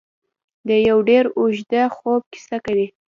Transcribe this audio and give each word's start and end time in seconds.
د 0.67 0.69
یو 0.87 0.97
ډېر 1.09 1.25
اوږده 1.39 1.83
خوب 1.95 2.21
کیسه 2.33 2.57
کوي. 2.65 2.87